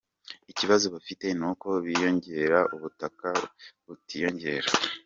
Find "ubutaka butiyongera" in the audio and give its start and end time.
2.75-4.67